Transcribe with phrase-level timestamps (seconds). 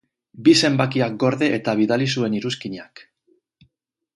[0.45, 3.05] Bi zenbakiak gorde eta bidali zuen iruzkinak!